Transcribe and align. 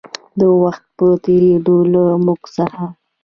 د 0.39 0.41
وخـت 0.61 0.83
پـه 0.97 1.07
تېـرېدو 1.23 1.75
لـه 1.91 2.03
مـوږ 2.25 2.41
څـخـه 2.55 2.87